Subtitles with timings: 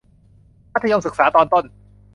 [0.73, 1.65] มัธยมศึกษาตอนต้น